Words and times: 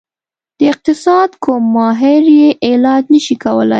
د 0.57 0.59
اقتصاد 0.73 1.29
کوم 1.43 1.63
ماهر 1.75 2.23
یې 2.39 2.47
علاج 2.69 3.03
نشي 3.13 3.35
کولی. 3.43 3.69